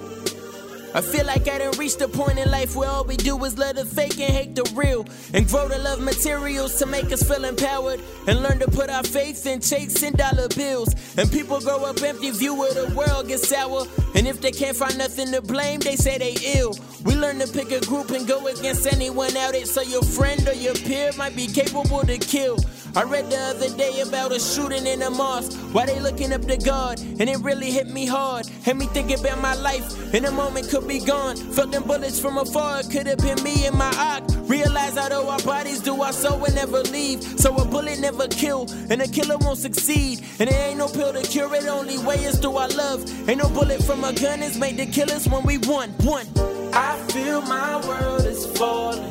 I 0.99 1.01
feel 1.01 1.27
like 1.27 1.47
I 1.47 1.59
done 1.59 1.79
reached 1.79 2.01
a 2.01 2.09
point 2.09 2.41
in 2.41 2.51
life 2.51 2.75
where 2.75 2.91
all 2.91 3.05
we 3.05 3.17
do 3.17 3.45
is 3.45 3.57
love 3.57 3.77
the 3.77 3.85
fake 3.85 4.19
and 4.19 4.33
hate 4.33 4.57
the 4.57 4.69
real. 4.75 5.07
And 5.33 5.47
grow 5.47 5.69
to 5.69 5.79
love 5.79 6.01
materials 6.01 6.75
to 6.81 6.87
make 6.87 7.13
us 7.13 7.23
feel 7.23 7.45
empowered. 7.45 8.01
And 8.27 8.43
learn 8.43 8.59
to 8.59 8.67
put 8.67 8.91
our 8.91 9.05
faith 9.05 9.47
in 9.47 9.61
chasing 9.61 10.15
dollar 10.15 10.49
bills. 10.57 10.93
And 11.17 11.31
people 11.31 11.61
grow 11.61 11.85
up 11.85 12.03
empty 12.03 12.33
view 12.33 12.67
of 12.67 12.75
the 12.75 12.93
world 12.97 13.29
gets 13.29 13.49
sour. 13.49 13.87
And 14.17 14.27
if 14.27 14.41
they 14.41 14.51
can't 14.51 14.77
find 14.77 14.99
nothing 14.99 15.31
to 15.31 15.41
blame, 15.41 15.79
they 15.79 15.95
say 15.95 16.19
they 16.19 16.35
ill. 16.59 16.75
We 17.05 17.15
learn 17.15 17.39
to 17.39 17.47
pick 17.47 17.71
a 17.71 17.79
group 17.87 18.11
and 18.11 18.27
go 18.27 18.49
against 18.49 18.93
anyone 18.93 19.37
out 19.37 19.55
it. 19.55 19.69
So 19.69 19.83
your 19.83 20.03
friend 20.03 20.49
or 20.49 20.55
your 20.55 20.75
peer 20.75 21.13
might 21.17 21.37
be 21.37 21.47
capable 21.47 22.01
to 22.01 22.19
kill. 22.19 22.59
I 22.97 23.03
read 23.03 23.31
the 23.31 23.39
other 23.39 23.69
day 23.77 24.01
about 24.01 24.33
a 24.33 24.41
shooting 24.41 24.87
in 24.87 25.03
a 25.03 25.11
mosque. 25.11 25.53
Why 25.73 25.87
they 25.87 26.01
looking 26.01 26.33
up 26.33 26.43
to 26.43 26.57
God? 26.57 27.01
And 27.01 27.29
it 27.29 27.39
really 27.41 27.71
hit 27.71 27.89
me 27.89 28.07
hard. 28.07 28.47
Had 28.65 28.77
me 28.77 28.87
thinking 28.87 29.21
about 29.21 29.41
my 29.41 29.55
life. 29.55 30.15
In 30.15 30.25
a 30.25 30.31
moment 30.31 30.69
could 30.69 30.89
be 30.89 30.99
gone. 30.99 31.37
Felt 31.37 31.71
them 31.71 31.85
bullets 31.85 32.19
from 32.19 32.39
afar. 32.39 32.83
Could 32.85 33.07
have 33.07 33.19
been 33.19 33.43
me 33.43 33.67
and 33.67 33.77
my 33.77 33.93
ock. 33.97 34.25
Realize 34.49 34.97
although 34.97 35.29
our 35.29 35.39
bodies 35.41 35.81
do 35.81 36.01
our 36.03 36.13
soul 36.13 36.39
will 36.39 36.55
never 36.55 36.81
leave. 36.83 37.23
So 37.39 37.55
a 37.57 37.65
bullet 37.65 38.01
never 38.01 38.27
kill. 38.29 38.67
And 38.91 39.03
a 39.03 39.09
killer 39.09 39.37
won't 39.39 39.59
succeed. 39.59 40.25
And 40.39 40.51
there 40.51 40.69
ain't 40.69 40.79
no 40.79 40.89
pill 40.89 41.13
to 41.13 41.23
cure 41.23 41.55
it. 41.55 41.67
Only 41.67 41.99
way 41.99 42.17
is 42.25 42.39
through 42.39 42.57
our 42.57 42.69
love. 42.69 43.05
Ain't 43.29 43.43
no 43.43 43.49
bullet 43.51 43.83
from 43.85 44.05
a 44.05 44.13
gun 44.13 44.43
is 44.43 44.59
made 44.59 44.77
to 44.79 44.87
kill 44.87 45.11
us 45.11 45.29
when 45.29 45.45
we 45.45 45.59
want 45.59 45.93
One. 46.05 46.27
I 46.73 46.97
feel 47.13 47.43
my 47.43 47.77
world 47.87 48.25
is 48.25 48.47
falling. 48.59 49.05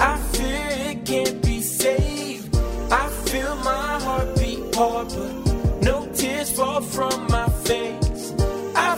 I 0.00 0.18
fear 0.32 0.68
it 0.90 1.04
can't 1.04 1.42
be 1.42 1.60
saved. 1.60 2.09
I 2.90 3.08
feel 3.26 3.54
my 3.56 4.00
heart 4.00 4.36
beat 4.36 4.74
hard, 4.74 5.08
but 5.08 5.82
no 5.82 6.08
tears 6.14 6.50
fall 6.50 6.80
from 6.80 7.26
my 7.28 7.48
face. 7.64 8.34
I 8.74 8.96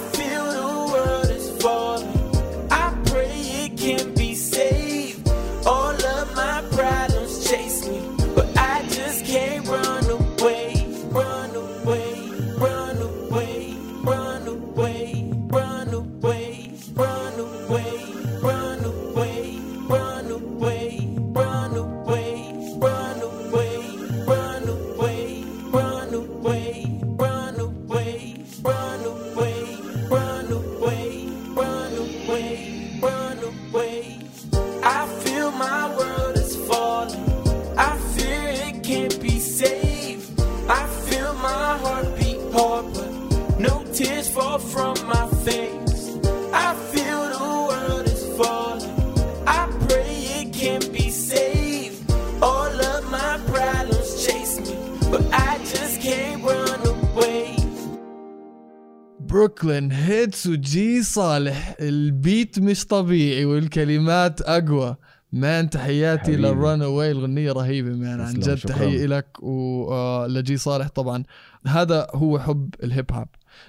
Brooklyn 59.47 59.93
Hitz 59.93 60.47
وجي 60.47 61.03
صالح 61.03 61.77
ال 61.81 61.97
beat 61.97 62.59
مش 62.59 62.87
طبيعي 62.87 63.45
والكلمات 63.45 64.41
أقوى 64.41 64.97
man 65.33 65.71
تحياتي 65.71 66.23
حبيبي. 66.23 66.43
لل 66.43 66.83
Runaway 66.83 67.11
الغنية 67.11 67.53
رهيبة 67.53 67.91
man 67.91 68.21
عن 68.21 68.35
جد. 68.35 68.57
تحية 68.57 69.07
لك 69.07 69.43
ولجي 69.43 70.57
صالح 70.57 70.89
طبعا 70.89 71.23
هذا 71.67 72.07
هو 72.15 72.39
حب 72.39 72.75
الهيب 72.83 73.13
هوب 73.13 73.29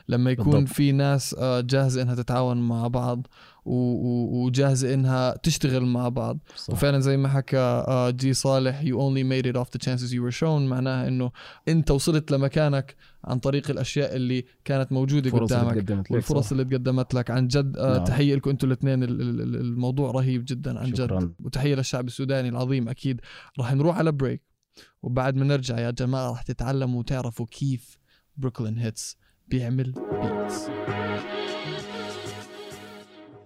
لما 0.09 0.31
يكون 0.31 0.53
بالضبط. 0.53 0.73
في 0.73 0.91
ناس 0.91 1.35
آه، 1.39 1.61
جاهزة 1.61 2.01
إنها 2.01 2.15
تتعاون 2.15 2.57
مع 2.67 2.87
بعض 2.87 3.27
و- 3.65 3.73
و- 3.73 4.45
وجاهزة 4.45 4.93
إنها 4.93 5.37
تشتغل 5.37 5.85
مع 5.85 6.09
بعض. 6.09 6.39
صح. 6.55 6.73
وفعلا 6.73 6.99
زي 6.99 7.17
ما 7.17 7.27
حكى 7.29 7.57
آه، 7.57 8.09
جي 8.09 8.33
صالح 8.33 8.81
you 8.81 8.93
only 8.95 9.23
made 9.23 9.51
it 9.53 9.59
off 9.61 9.67
the 9.67 9.85
chances 9.85 10.09
you 10.11 10.21
were 10.31 10.37
shown. 10.39 10.43
معناها 10.43 11.07
إنه 11.07 11.31
أنت 11.67 11.91
وصلت 11.91 12.31
لمكانك 12.31 12.95
عن 13.25 13.39
طريق 13.39 13.69
الأشياء 13.71 14.15
اللي 14.15 14.45
كانت 14.65 14.91
موجودة 14.91 15.25
الفرص 15.27 15.51
اللي 15.51 15.81
قدامك. 15.81 16.05
لك 16.05 16.11
والفرص 16.11 16.45
صح. 16.45 16.51
اللي 16.51 16.63
تقدمت 16.65 17.13
لك. 17.13 17.31
عن 17.31 17.47
جد 17.47 17.77
آه 17.77 17.93
نعم. 17.97 18.03
تحية 18.03 18.35
لكم 18.35 18.49
أنتم 18.49 18.67
الاثنين. 18.67 19.03
ال- 19.03 19.21
ال- 19.21 19.41
ال- 19.41 19.55
الموضوع 19.55 20.11
رهيب 20.11 20.45
جدا 20.47 20.79
عن 20.79 20.85
جد. 20.91 20.95
شكراً. 20.97 21.33
وتحية 21.43 21.75
للشعب 21.75 22.07
السوداني 22.07 22.49
العظيم 22.49 22.89
أكيد. 22.89 23.21
راح 23.59 23.73
نروح 23.73 23.97
على 23.97 24.11
break 24.11 24.41
وبعد 25.03 25.35
ما 25.35 25.45
نرجع 25.45 25.79
يا 25.79 25.91
جماعة 25.91 26.29
راح 26.29 26.41
تتعلموا 26.41 26.99
وتعرفوا 26.99 27.45
كيف 27.45 27.97
Brooklyn 28.37 28.77
Hitz 28.77 29.17
بيعمل 29.47 29.91
beats 29.91 30.67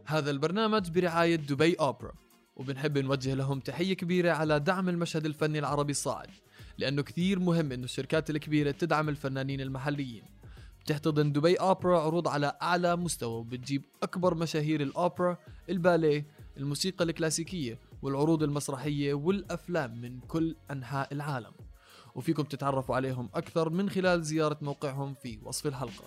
هذا 0.09 0.31
البرنامج 0.31 0.89
برعاية 0.89 1.35
دبي 1.35 1.73
أوبرا 1.73 2.11
وبنحب 2.55 2.97
نوجه 2.97 3.33
لهم 3.33 3.59
تحية 3.59 3.93
كبيرة 3.93 4.31
على 4.31 4.59
دعم 4.59 4.89
المشهد 4.89 5.25
الفني 5.25 5.59
العربي 5.59 5.91
الصاعد 5.91 6.29
لأنه 6.77 7.01
كثير 7.01 7.39
مهم 7.39 7.71
إنه 7.71 7.83
الشركات 7.83 8.29
الكبيرة 8.29 8.71
تدعم 8.71 9.09
الفنانين 9.09 9.61
المحليين. 9.61 10.23
بتحتضن 10.81 11.31
دبي 11.31 11.55
أوبرا 11.55 11.99
عروض 11.99 12.27
على 12.27 12.57
أعلى 12.61 12.95
مستوى 12.95 13.39
وبتجيب 13.39 13.83
أكبر 14.03 14.35
مشاهير 14.35 14.81
الأوبرا 14.81 15.37
الباليه 15.69 16.25
الموسيقى 16.57 17.05
الكلاسيكية 17.05 17.79
والعروض 18.01 18.43
المسرحية 18.43 19.13
والأفلام 19.13 20.01
من 20.01 20.19
كل 20.19 20.55
أنحاء 20.71 21.13
العالم. 21.13 21.51
وفيكم 22.15 22.43
تتعرفوا 22.43 22.95
عليهم 22.95 23.29
أكثر 23.33 23.69
من 23.69 23.89
خلال 23.89 24.23
زيارة 24.23 24.57
موقعهم 24.61 25.13
في 25.13 25.39
وصف 25.43 25.67
الحلقة. 25.67 26.03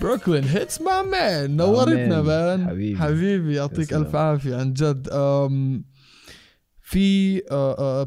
بروكلين 0.00 0.44
هيتس 0.44 0.80
مع 0.80 1.02
man 1.02 1.56
نورتنا. 1.56 2.22
man 2.22 2.66
حبيبي. 2.66 2.98
حبيبي 2.98 3.54
يعطيك. 3.54 3.94
ألف 3.94 4.16
عافية 4.16 4.56
عن 4.56 4.72
جد. 4.72 5.08
أم 5.08 5.84
في 6.80 7.40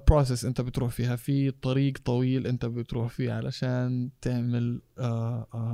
process 0.07 0.45
أنت 0.45 0.61
بتروح 0.61 0.91
فيها. 0.91 1.15
في 1.15 1.51
طريق 1.51 1.97
طويل 2.05 2.47
أنت 2.47 2.65
بتروح 2.65 3.07
فيه 3.07 3.33
علشان 3.33 4.09
تعمل 4.21 4.81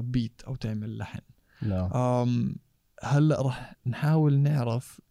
بيت 0.02 0.42
أو 0.48 0.56
تعمل 0.56 0.98
لحن. 0.98 1.20
نعم 1.62 2.56
هلأ 3.04 3.42
راح 3.42 3.76
نحاول 3.86 4.40
نعرف 4.40 5.02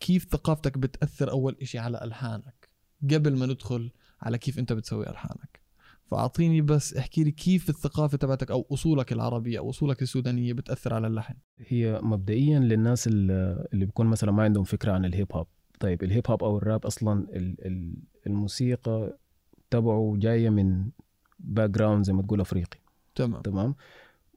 كيف 0.00 0.24
ثقافتك 0.30 0.78
بتأثر 0.78 1.30
أول 1.30 1.56
إشي 1.62 1.78
على 1.78 2.04
ألحانك 2.04 2.68
قبل 3.02 3.36
ما 3.36 3.46
ندخل 3.46 3.90
على 4.22 4.38
كيف 4.38 4.58
أنت 4.58 4.72
بتسوي 4.72 5.10
ألحانك. 5.10 5.60
فأعطيني 6.10 6.60
بس 6.60 6.94
احكي 6.96 7.24
لي 7.24 7.30
كيف 7.30 7.68
الثقافة 7.68 8.18
تبعتك 8.18 8.50
أو 8.50 8.66
أصولك 8.72 9.12
العربية 9.12 9.58
أو 9.58 9.70
أصولك 9.70 10.02
السودانية 10.02 10.52
بتأثر 10.52 10.94
على 10.94 11.06
اللحن؟ 11.06 11.34
هي 11.58 12.00
مبدئيا 12.02 12.58
للناس 12.58 13.06
اللي 13.06 13.66
بيكون 13.86 14.06
مثلا 14.06 14.32
ما 14.32 14.42
عندهم 14.42 14.64
فكرة 14.64 14.92
عن 14.92 15.04
الهيب 15.04 15.32
هوب. 15.32 15.46
طيب 15.80 16.02
الهيب 16.02 16.30
هوب 16.30 16.44
أو 16.44 16.58
الراب 16.58 16.86
أصلا 16.86 17.20
ال- 17.36 17.66
ال- 17.66 17.94
الموسيقى 18.26 19.18
تبعه 19.70 20.14
جاية 20.18 20.50
من 20.50 20.88
background 21.38 22.04
زي 22.04 22.12
ما 22.12 22.22
تقول 22.22 22.40
أفريقي. 22.40 22.78
تمام. 23.14 23.42
تمام؟ 23.42 23.74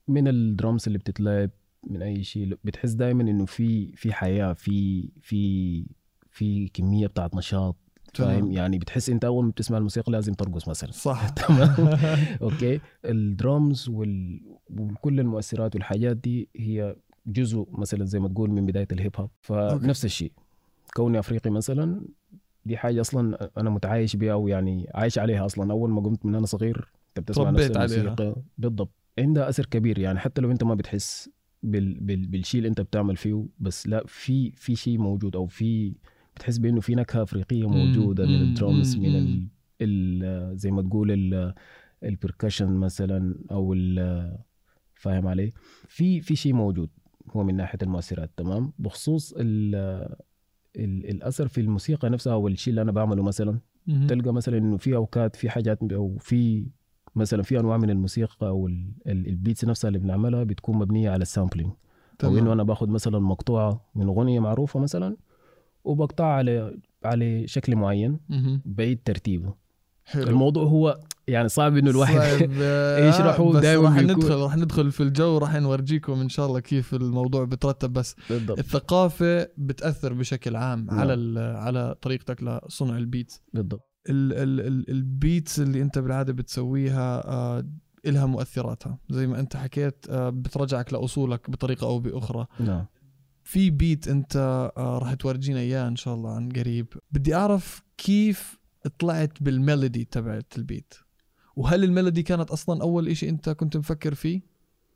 من 0.07 0.27
الدرامز 0.27 0.83
اللي 0.87 0.97
بتتلعب 0.97 1.49
من 1.87 2.01
أي 2.01 2.23
شيء 2.23 2.57
بتحس 2.63 2.91
دائما 2.91 3.23
إنه 3.23 3.45
في 3.45 3.91
في 3.95 4.13
حياة 4.13 4.53
في 4.53 5.09
في 5.21 5.85
في 6.29 6.67
كمية 6.67 7.07
بتاعت 7.07 7.35
نشاط. 7.35 7.75
فاهم؟ 8.13 8.51
يعني 8.51 8.77
بتحس 8.77 9.09
انت 9.09 9.25
اول 9.25 9.45
ما 9.45 9.51
بتسمع 9.51 9.77
الموسيقى 9.77 10.11
لازم 10.11 10.33
ترقص 10.33 10.67
مثلا. 10.67 10.91
صح. 10.91 11.29
تمام؟ 11.47 11.97
okay. 12.41 12.79
ال 13.05 13.19
drums 13.19 13.89
وال... 13.89 14.41
وكل 14.69 15.19
المؤثرات 15.19 15.75
والحاجات 15.75 16.17
دي 16.17 16.49
هي 16.55 16.95
جزء 17.27 17.67
مثلا 17.71 18.05
زي 18.05 18.19
ما 18.19 18.27
تقول 18.27 18.49
من 18.51 18.65
بداية 18.65 18.87
الهيب 18.91 19.15
هوب 19.19 19.29
فنفس 19.41 20.05
الشيء. 20.05 20.31
كوني 20.93 21.19
أفريقي 21.19 21.49
مثلا 21.49 22.05
دي 22.65 22.77
حاجة 22.77 23.01
أصلا 23.01 23.49
أنا 23.57 23.69
متعايش 23.69 24.15
بها 24.15 24.33
أو 24.33 24.47
يعني 24.47 24.89
عايش 24.95 25.19
عليها 25.19 25.45
أصلا. 25.45 25.71
أول 25.71 25.89
ما 25.89 26.01
قمت 26.01 26.25
من 26.25 26.35
أنا 26.35 26.45
صغير 26.45 26.91
انت 27.07 27.19
بتسمع 27.19 27.49
نفس 27.49 27.65
طبيت 27.65 27.77
عليها. 27.77 28.01
الموسيقى. 28.01 28.35
بالضبط. 28.57 28.91
عندها 29.19 29.49
أثر 29.49 29.65
كبير 29.65 29.99
يعني 29.99 30.19
حتى 30.19 30.41
لو 30.41 30.51
أنت 30.51 30.63
ما 30.63 30.75
بتحس 30.75 31.29
بال... 31.63 31.99
بال... 31.99 32.27
بالشيء 32.27 32.57
اللي 32.59 32.69
أنت 32.69 32.81
بتعمل 32.81 33.15
فيه 33.17 33.45
بس 33.59 33.87
لا 33.87 34.03
في 34.07 34.51
في 34.51 34.75
شيء 34.75 34.97
موجود 34.97 35.35
أو 35.35 35.45
في 35.47 35.93
بتحس 36.35 36.57
بإنه 36.57 36.81
في 36.81 36.95
نكهة 36.95 37.23
أفريقية 37.23 37.67
مم، 37.69 37.73
موجودة 37.77 38.25
من 38.25 38.35
مم، 38.35 38.41
الدرامز 38.41 38.97
مم، 38.97 39.03
من 39.03 39.09
مم. 39.11 39.17
ال... 39.17 39.47
ال... 39.81 40.57
زي 40.57 40.71
ما 40.71 40.81
تقول 40.81 41.11
ال... 41.11 41.53
ال 42.03 42.10
percussion 42.10 42.71
مثلا 42.71 43.35
أو 43.51 43.73
ال... 43.73 44.37
فاهم 44.93 45.27
علي 45.27 45.51
في 45.87 46.21
في 46.21 46.35
شيء 46.35 46.53
موجود 46.53 46.89
هو 47.29 47.43
من 47.43 47.55
ناحية 47.55 47.79
المؤثرات 47.83 48.31
تمام 48.37 48.73
بخصوص 48.79 49.33
ال... 49.37 49.75
ال... 50.75 51.09
الأثر 51.09 51.47
في 51.47 51.61
الموسيقى 51.61 52.09
نفسها 52.09 52.33
أو 52.33 52.47
الشيء 52.47 52.71
اللي 52.71 52.81
أنا 52.81 52.91
بعمله 52.91 53.23
مثلا 53.23 53.59
مهم. 53.87 54.07
تلقى 54.07 54.33
مثلا 54.33 54.57
إنه 54.57 54.77
في 54.77 54.95
أوقات 54.95 55.35
في 55.35 55.49
حاجات 55.49 55.79
أو 55.93 56.17
في 56.17 56.67
مثلا 57.15 57.43
في 57.43 57.59
أنواع 57.59 57.77
من 57.77 57.89
الموسيقى 57.89 58.47
أو 58.47 58.67
ال- 58.67 58.91
ال- 59.07 59.27
ال 59.27 59.34
beats 59.34 59.65
نفسها 59.65 59.87
اللي 59.87 59.99
بنعملها 59.99 60.43
بتكون 60.43 60.77
مبنية 60.77 61.09
على 61.09 61.21
ال 61.21 61.27
sampling 61.27 61.71
أو. 62.23 62.37
إنه 62.37 62.53
أنا 62.53 62.63
باخذ 62.63 62.89
مثلا 62.89 63.19
مقطوعة 63.19 63.89
من 63.95 64.05
أغنية 64.07 64.39
معروفة 64.39 64.79
مثلا 64.79 65.17
وبقطعها 65.83 66.27
على 66.33 66.77
على 67.05 67.47
شكل 67.47 67.75
معين 67.75 68.19
مهم. 68.29 68.61
بعيد 68.65 68.99
ترتيبه. 69.05 69.53
حلو. 70.05 70.23
الموضوع 70.29 70.63
هو 70.63 70.99
يعني 71.27 71.49
صعب 71.49 71.77
إنه 71.77 71.89
الواحد 71.89 72.17
آه، 72.61 73.59
دايماً 73.59 73.89
راح 73.89 73.99
بيكون- 74.01 74.15
ندخل 74.17 74.35
راح 74.35 74.55
ندخل 74.57 74.91
في 74.91 75.03
الجو 75.03 75.37
راح 75.37 75.55
نورجيكم 75.55 76.13
إن 76.21 76.29
شاء 76.29 76.45
الله 76.47 76.59
كيف 76.59 76.93
الموضوع 76.93 77.43
بترتب. 77.45 77.93
بس 77.93 78.15
بالضبط. 78.29 78.59
الثقافة 78.59 79.47
بتأثر 79.57 80.13
بشكل 80.13 80.55
عام 80.55 80.85
نعم. 80.85 80.99
على 80.99 81.39
على 81.39 81.95
طريقتك 82.01 82.43
لصنع 82.43 82.97
ال 82.97 83.04
beats. 83.04 83.41
بالضبط. 83.53 83.87
ال 84.09 84.33
ال 84.33 84.67
ال 84.67 84.89
ال 84.89 85.01
beats 85.01 85.59
اللي 85.59 85.81
أنت 85.81 85.99
بالعادة 85.99 86.33
بتسويها 86.33 87.27
آه 87.27 87.65
إلها 88.05 88.25
مؤثراتها. 88.25 88.97
زي 89.09 89.27
ما 89.27 89.39
أنت 89.39 89.55
حكيت 89.55 90.05
آه 90.09 90.29
بترجعك 90.29 90.93
لأصولك 90.93 91.49
بطريقة 91.49 91.87
أو 91.87 91.99
بأخرى. 91.99 92.47
نعم. 92.59 92.85
في 93.43 93.69
beat 93.69 94.07
انت 94.07 94.35
آه 94.77 94.97
راح 94.97 95.13
تورجينا 95.13 95.59
إياه 95.59 95.87
إن 95.87 95.95
شاء 95.95 96.13
الله 96.13 96.29
عن 96.35 96.49
قريب. 96.49 96.87
بدي 97.11 97.35
أعرف 97.35 97.83
كيف 97.97 98.59
طلعت 98.99 99.43
بال 99.43 99.59
melody 99.59 100.05
تبعت 100.05 100.53
ال 100.57 100.65
beat 100.65 100.93
وهل 101.55 101.83
ال 101.83 101.89
melody 101.89 102.23
كانت 102.23 102.51
أصلا 102.51 102.81
أول 102.81 103.07
إشي 103.07 103.29
أنت 103.29 103.49
كنت 103.49 103.77
مفكر 103.77 104.13
فيه؟ 104.13 104.41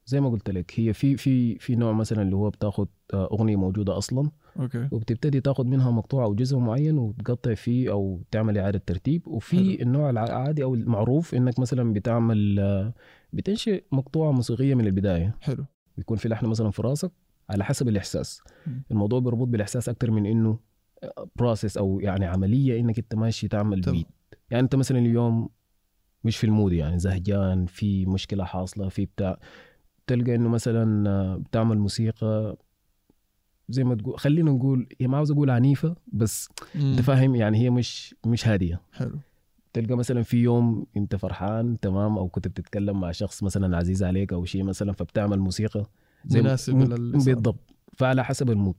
زي 0.06 0.22
ما 0.22 0.30
قلت 0.30 0.50
لك 0.50 0.72
هي 0.76 0.94
في 0.94 1.18
في 1.18 1.56
في 1.60 1.76
نوع 1.76 1.92
مثلا 1.94 2.22
اللي 2.22 2.36
هو 2.36 2.50
بتاخذ 2.50 2.86
أغنية 3.14 3.56
موجودة 3.56 3.98
أصلا. 3.98 4.32
okay. 4.60 4.88
وبتبتدي 4.92 5.42
تاخذ 5.42 5.64
منها 5.64 5.92
مقطوعه 5.92 6.26
أو 6.26 6.36
جزء 6.36 6.58
معين 6.58 6.98
وتقطع 6.98 7.54
فيه 7.54 7.92
أو 7.92 8.22
تعمل 8.32 8.58
إعادة 8.58 8.82
ترتيب. 8.86 9.28
وفي 9.28 9.58
حلو. 9.58 9.82
النوع 9.82 10.10
العادي 10.10 10.64
أو 10.64 10.76
المعروف 10.76 11.36
إنك 11.36 11.60
مثلا 11.60 11.94
بتعمل 11.94 12.60
آه، 12.60 12.94
بتنشئ 13.34 13.84
مقطوعة 13.92 14.32
موسيقية 14.32 14.76
من 14.76 14.86
البداية. 14.86 15.38
حلو. 15.42 15.66
بيكون 15.98 16.18
في 16.18 16.30
لحن 16.30 16.46
مثلا 16.46 16.72
في 16.72 16.82
راسك 16.82 17.12
على 17.50 17.64
حسب 17.64 17.88
الإحساس. 17.88 18.42
الموضوع 18.92 19.20
بيربط 19.20 19.48
بالإحساس 19.48 19.90
أكتر 19.90 20.12
من 20.12 20.26
إنه 20.26 20.60
process 21.36 21.78
أو 21.78 22.00
يعني 22.00 22.26
عملية 22.26 22.80
إنك 22.80 22.98
أنت 23.00 23.16
ماشي 23.16 23.48
تعمل. 23.48 23.82
beat 23.82 24.08
يعني 24.52 24.64
أنت 24.64 24.76
مثلا 24.76 25.00
اليوم 25.00 25.50
مش 26.24 26.38
في 26.38 26.44
ال 26.44 26.50
mood 26.50 26.74
يعني 26.74 27.00
زهجان 27.00 27.66
في 27.66 28.06
مشكلة 28.06 28.44
حاصلة 28.44 28.90
في 28.90 29.06
بتاع 29.06 29.40
تلقى 30.08 30.36
إنه 30.36 30.50
مثلا 30.50 31.10
آه، 31.10 31.38
بتعمل 31.38 31.78
موسيقى 31.78 32.58
زي 33.70 33.84
ما 33.84 33.96
تقول 33.96 34.20
خلينا 34.20 34.52
نقول 34.52 34.88
هي 35.02 35.08
ما 35.08 35.18
عاوز 35.18 35.32
أقول 35.32 35.50
عنيفة 35.50 35.96
بس. 36.08 36.50
أنت 36.76 37.02
فاهم 37.02 37.36
يعني 37.36 37.58
هي 37.58 37.70
مش 37.70 38.16
مش 38.26 38.48
هادية 38.48 38.82
حلو 38.94 39.20
تلقى 39.74 39.96
مثلا 39.96 40.24
في 40.24 40.38
يوم 40.38 40.86
أنت 40.98 41.16
فرحان 41.16 41.80
تمام 41.80 42.18
أو 42.18 42.28
كنت 42.28 42.48
بتتكلم 42.48 43.00
مع 43.00 43.12
شخص 43.12 43.44
مثلا 43.44 43.78
عزيز 43.78 44.04
عليك 44.04 44.34
أو 44.34 44.46
شيء 44.46 44.64
مثلا 44.64 44.94
فبتعمل 44.94 45.40
موسيقى 45.40 45.86
مناسب 46.32 46.74
صار. 46.88 46.98
بالضبط. 47.34 47.74
فعلى 47.98 48.24
حسب 48.26 48.50
ال 48.52 48.56
mood. 48.56 48.76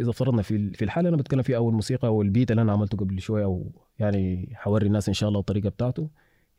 إذا 0.00 0.12
فرضنا 0.12 0.42
في 0.42 0.70
في 0.70 0.84
الحالة 0.84 1.08
أنا 1.08 1.16
بتكلم 1.16 1.42
فيها 1.42 1.56
أو 1.56 1.68
الموسيقى 1.70 2.08
أو 2.08 2.22
ال 2.22 2.28
beat 2.28 2.50
اللي 2.50 2.62
أنا 2.62 2.72
عملته 2.72 2.96
قبل 2.98 3.20
شوية 3.20 3.44
أو 3.44 3.72
يعني 3.98 4.50
حوري 4.54 4.86
الناس 4.86 5.08
إن 5.08 5.14
شاء 5.14 5.28
الله 5.28 5.40
الطريقة 5.40 5.68
بتاعته 5.68 6.10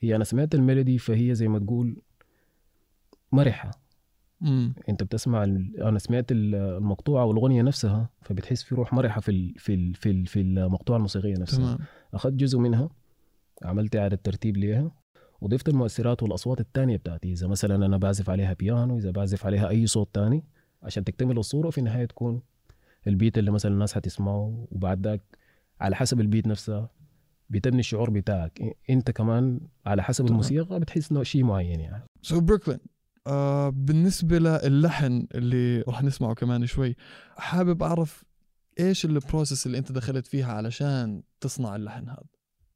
هي 0.01 0.15
أنا 0.15 0.23
سمعت 0.23 0.55
ال 0.55 0.61
melody 0.61 0.97
فهي 0.97 1.35
زي 1.35 1.47
ما 1.47 1.59
تقول 1.59 2.01
مرحة. 3.31 3.71
مم. 4.41 4.73
أنت 4.89 5.03
بتسمع 5.03 5.43
أنا 5.43 5.99
سمعت 5.99 6.31
ال- 6.31 6.55
المقطوعة 6.55 7.25
والاغنيه 7.25 7.61
نفسها 7.61 8.09
فبتحس 8.21 8.63
في 8.63 8.75
روح 8.75 8.93
مرحة 8.93 9.21
في 9.21 9.31
ال 9.31 9.53
في 9.57 9.73
ال 9.73 9.95
في, 9.95 10.09
ال 10.11 10.25
في 10.25 10.41
المقطوعة 10.41 10.97
الموسيقية 10.97 11.33
نفسها. 11.37 11.57
تمام. 11.75 11.77
أخذت 12.13 12.33
جزء 12.33 12.59
منها 12.59 12.89
عملت 13.63 13.95
إعادة 13.95 14.15
ترتيب 14.23 14.57
ليها. 14.57 14.91
وضفت 15.41 15.69
المؤثرات 15.69 16.23
والأصوات 16.23 16.59
الثانية 16.59 16.97
بتاعتي 16.97 17.31
إذا 17.31 17.47
مثلا 17.47 17.85
أنا 17.85 17.97
بعزف 17.97 18.29
عليها 18.29 18.53
بيانو 18.53 18.97
إذا 18.97 19.11
بعزف 19.11 19.45
عليها 19.45 19.69
أي 19.69 19.87
صوت 19.87 20.09
ثاني 20.13 20.43
عشان 20.83 21.03
تكتمل 21.03 21.37
الصورة 21.37 21.67
وفي 21.67 21.77
النهاية 21.77 22.05
تكون 22.05 22.41
ال 23.07 23.13
beat 23.13 23.37
اللي 23.37 23.51
مثلا 23.51 23.71
الناس 23.71 23.93
حتسمعه 23.93 24.67
وبعد 24.71 25.07
ذاك 25.07 25.21
على 25.81 25.95
حسب 25.95 26.21
ال 26.21 26.26
beat 26.26 26.47
نفسها 26.47 26.89
بتبني 27.49 27.79
الشعور 27.79 28.09
بتاعك. 28.09 28.77
أنت 28.89 29.11
كمان 29.11 29.59
على 29.85 30.03
حسب. 30.03 30.25
الموسيقى 30.25 30.79
بتحس 30.79 31.11
إنه 31.11 31.23
شيء 31.23 31.43
معين 31.43 31.79
يعني. 31.79 32.03
so 32.21 32.41
بروكلين 32.41 32.79
آه 33.27 33.69
بالنسبة 33.69 34.39
للحن 34.39 35.27
اللي 35.35 35.81
راح 35.81 36.03
نسمعه 36.03 36.33
كمان 36.33 36.65
شوي 36.65 36.95
حابب 37.37 37.83
أعرف 37.83 38.23
إيش 38.79 39.05
ال 39.05 39.13
process 39.13 39.65
اللي 39.65 39.77
أنت 39.77 39.91
دخلت 39.91 40.27
فيها 40.27 40.53
علشان 40.53 41.23
تصنع 41.39 41.75
اللحن 41.75 42.09
هذا؟ 42.09 42.34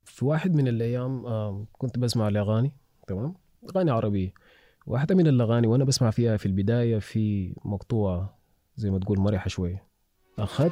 في 0.09 0.25
واحد 0.25 0.55
من 0.55 0.67
الأيام 0.67 1.25
آم، 1.25 1.65
كنت 1.77 1.99
بسمع 1.99 2.27
الأغاني 2.27 2.71
تمام؟ 3.07 3.33
أغاني 3.75 3.91
عربية. 3.91 4.33
واحدة 4.87 5.15
من 5.15 5.27
الأغاني 5.27 5.67
وأنا 5.67 5.83
بسمع 5.83 6.09
فيها 6.09 6.37
في 6.37 6.45
البداية 6.45 6.99
في 6.99 7.53
مقطوعة 7.65 8.37
زي 8.75 8.89
ما 8.91 8.99
تقول 8.99 9.19
مرحة 9.19 9.47
شوية. 9.47 9.83
أخذت 10.39 10.71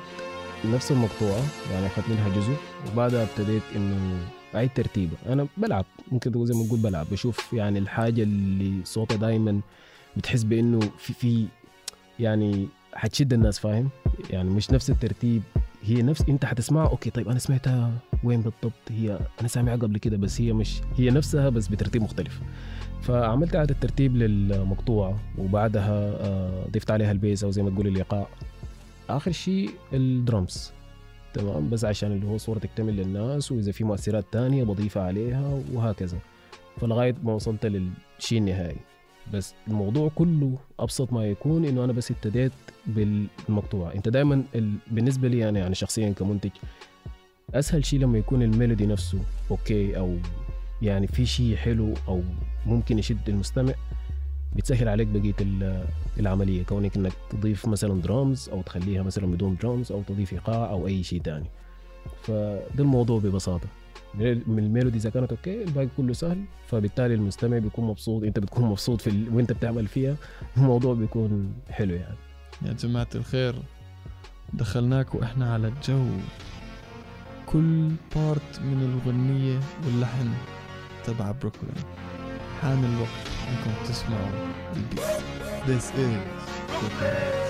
نفس 0.65 0.91
المقطوعة 0.91 1.41
يعني 1.71 1.85
أخذت 1.87 2.09
منها 2.09 2.29
جزء 2.29 2.53
وبعدها 2.93 3.23
ابتديت 3.23 3.61
إنه 3.75 4.17
أعيد 4.55 4.69
ترتيبه. 4.75 5.17
أنا 5.27 5.47
بلعب 5.57 5.85
ممكن 6.11 6.45
زي 6.45 6.53
ما 6.59 6.67
تقول 6.67 6.79
بلعب 6.79 7.05
بشوف 7.11 7.53
يعني 7.53 7.79
الحاجة 7.79 8.23
اللي 8.23 8.85
صوتها 8.85 9.17
دائما 9.17 9.61
بتحس 10.17 10.43
بإنه 10.43 10.79
في 10.79 11.13
في 11.13 11.47
يعني 12.19 12.67
حتشد 12.93 13.33
الناس 13.33 13.59
فاهم؟ 13.59 13.89
يعني 14.29 14.49
مش 14.49 14.71
نفس 14.71 14.89
الترتيب 14.89 15.41
هي 15.83 16.01
نفس 16.01 16.23
أنت 16.29 16.45
حتسمعها 16.45 16.89
أوكي 16.89 17.09
طيب 17.09 17.29
أنا 17.29 17.39
سمعتها 17.39 17.91
وين 18.23 18.41
بالضبط. 18.41 18.73
هي 18.89 19.19
أنا 19.39 19.47
سامعها 19.47 19.75
قبل 19.75 19.97
كده 19.97 20.17
بس 20.17 20.41
هي 20.41 20.53
مش 20.53 20.81
هي 20.97 21.09
نفسها 21.09 21.49
بس 21.49 21.67
بترتيب 21.67 22.01
مختلف. 22.01 22.41
فعملت 23.01 23.55
إعادة 23.55 23.75
ترتيب 23.81 24.15
للمقطوعة 24.15 25.19
وبعدها 25.37 25.91
آه، 25.91 26.65
ضفت 26.71 26.91
عليها 26.91 27.11
البيز 27.11 27.43
أو 27.43 27.51
زي 27.51 27.63
ما 27.63 27.69
تقول 27.69 27.87
الايقاع 27.87 28.27
آخر 29.09 29.31
شيء 29.31 29.69
الدرمز 29.93 30.71
تمام؟ 31.33 31.69
بس 31.69 31.85
عشان 31.85 32.11
اللي 32.11 32.25
هو 32.27 32.37
صوره 32.37 32.59
تكتمل 32.59 32.95
للناس 32.95 33.51
وإذا 33.51 33.71
في 33.71 33.83
مؤثرات 33.83 34.25
تانية 34.31 34.63
بضيفها 34.63 35.03
عليها 35.03 35.61
وهكذا. 35.73 36.17
فلغاية 36.81 37.15
ما 37.23 37.33
وصلت 37.33 37.65
للشيء 37.65 38.37
النهائي. 38.39 38.77
بس 39.33 39.53
الموضوع 39.67 40.11
كله 40.15 40.57
أبسط 40.79 41.13
ما 41.13 41.25
يكون 41.25 41.65
إنه 41.65 41.83
أنا 41.83 41.93
بس 41.93 42.11
ابتديت 42.11 42.51
بالمقطوعة. 42.87 43.93
أنت 43.93 44.09
دائما 44.09 44.43
ال... 44.55 44.73
بالنسبة 44.91 45.27
لي 45.27 45.49
أنا 45.49 45.59
يعني 45.59 45.75
شخصيا 45.75 46.09
كمنتج 46.11 46.49
أسهل 47.53 47.85
شيء 47.85 47.99
لما 47.99 48.17
يكون 48.17 48.41
ال 48.41 48.47
melody 48.47 48.85
نفسه 48.85 49.19
okay 49.51 49.97
أو 49.97 50.17
يعني 50.81 51.07
في 51.07 51.25
شيء 51.25 51.55
حلو 51.55 51.93
أو 52.07 52.21
ممكن 52.65 52.99
يشد 52.99 53.29
المستمع 53.29 53.73
بتسهل 54.55 54.87
عليك 54.89 55.07
بقية 55.07 55.35
ال- 55.41 55.85
العملية. 56.19 56.63
كونك 56.63 56.97
إنك 56.97 57.11
تضيف 57.29 57.67
مثلا 57.67 58.01
درامز 58.01 58.49
أو 58.49 58.61
تخليها 58.61 59.03
مثلا 59.03 59.25
بدون 59.27 59.55
درامز 59.61 59.91
أو 59.91 60.01
تضيف 60.01 60.33
إيقاع 60.33 60.69
أو 60.69 60.87
أي 60.87 61.03
شيء 61.03 61.21
تاني. 61.21 61.45
فده 62.23 62.63
الموضوع 62.79 63.19
ببساطة. 63.19 63.67
من 64.15 64.59
ال 64.59 64.65
melody 64.65 64.97
إذا 64.97 65.09
كانت 65.09 65.31
okay 65.31 65.63
الباقي 65.63 65.87
كله 65.97 66.13
سهل. 66.13 66.43
فبالتالي 66.67 67.13
المستمع 67.13 67.57
بيكون 67.57 67.85
مبسوط 67.87 68.23
أنت 68.23 68.39
بتكون 68.39 68.65
مبسوط 68.65 69.01
في 69.01 69.09
ال... 69.09 69.35
وأنت 69.35 69.51
بتعمل 69.51 69.87
فيها 69.87 70.15
الموضوع 70.57 70.93
بيكون 70.93 71.53
حلو 71.69 71.93
يعني. 71.93 72.17
يا 72.65 72.73
جماعة 72.73 73.07
الخير 73.15 73.55
دخلناك 74.53 75.15
وإحنا 75.15 75.53
على 75.53 75.67
الجو. 75.67 76.05
كل 77.47 77.91
بارت 78.15 78.59
من 78.61 78.79
الأغنية 78.83 79.59
واللحن 79.85 80.33
تبع 81.05 81.31
بروكلين 81.31 81.83
حان 82.61 82.83
الوقت 82.85 83.27
إنكم 83.49 83.83
تسمعوا 83.89 84.29
البيت 84.75 85.17
This 85.67 85.91
is 85.91 86.17
Brooklyn. 86.71 87.46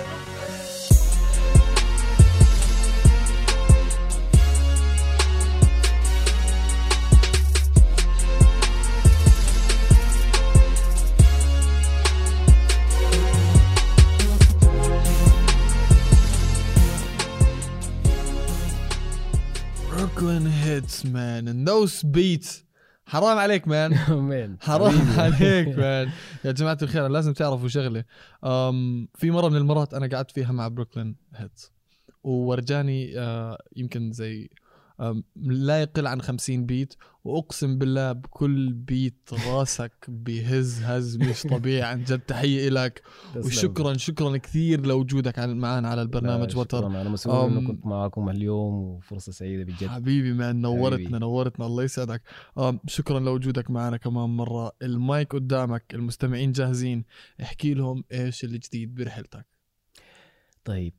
Hits 20.78 21.04
man 21.04 21.48
and 21.48 21.68
those 21.68 22.02
beats. 22.04 22.64
حرام 23.06 23.38
عليك 23.38 23.68
man 23.72 23.94
حرام. 24.60 24.94
عليك 25.18 25.68
man 25.78 26.10
يا 26.44 26.52
جماعة 26.52 26.78
الخير 26.82 27.08
لازم 27.08 27.32
تعرفوا 27.32 27.68
شغلة 27.68 28.04
أم 28.44 29.08
في 29.14 29.30
مرة 29.30 29.48
من 29.48 29.56
المرات 29.56 29.94
أنا 29.94 30.06
قعدت 30.06 30.30
فيها 30.30 30.52
مع 30.52 30.68
بروكلين 30.68 31.16
هيتس 31.34 31.72
وورجاني 32.24 33.18
آه، 33.18 33.58
يمكن 33.76 34.12
زي 34.12 34.50
لا 35.36 35.82
يقل 35.82 36.06
عن 36.06 36.20
50 36.20 36.66
beat. 36.66 36.94
وأقسم 37.24 37.78
بالله 37.78 38.12
بكل 38.12 38.72
beat 38.72 39.30
راسك 39.46 39.92
بهز 40.08 40.82
هز 40.82 41.16
مش 41.16 41.42
طبيعي. 41.42 41.82
عن 41.82 42.04
جد 42.04 42.18
تحية 42.18 42.68
لك. 42.68 43.02
وشكرا 43.36 43.96
شكرا 43.96 44.36
كثير 44.36 44.86
لوجودك 44.86 45.38
معنا 45.38 45.88
على 45.88 46.02
البرنامج 46.02 46.56
وتر. 46.56 46.86
أنا 46.86 47.08
مسرور 47.08 47.46
انه 47.46 47.66
كنت 47.66 47.86
معكم 47.86 48.28
اليوم 48.28 48.74
وفرصة 48.74 49.32
سعيدة 49.32 49.64
بجد. 49.64 49.88
حبيبي 49.88 50.32
man 50.32 50.60
نورتنا 50.60 50.96
حبيبي. 50.96 51.18
نورتنا 51.18 51.66
الله 51.66 51.82
يسعدك. 51.82 52.22
شكرا 52.86 53.20
لوجودك 53.20 53.70
معنا 53.70 53.96
كمان 53.96 54.30
مرة. 54.30 54.72
المايك 54.82 55.34
قدامك 55.34 55.84
المستمعين 55.94 56.52
جاهزين. 56.52 57.04
احكي 57.42 57.74
لهم 57.74 58.04
إيش 58.12 58.44
الجديد 58.44 58.94
برحلتك. 58.94 59.46
طيب 60.68 60.94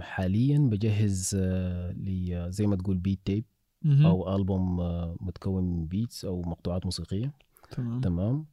حاليا 0.00 0.58
بجهز 0.58 1.36
آه، 1.40 1.92
لي 1.92 2.36
آه، 2.36 2.48
زي 2.48 2.66
ما 2.66 2.76
تقول 2.76 2.96
beat 2.96 3.20
tape. 3.24 3.44
أو 3.86 4.36
ألبوم 4.36 4.80
آه، 4.80 5.16
متكون 5.20 5.64
من 5.64 5.86
beats 5.86 6.24
أو 6.24 6.42
مقطوعات 6.42 6.84
موسيقية. 6.84 7.32
تمام. 7.70 8.00
تمام. 8.00 8.46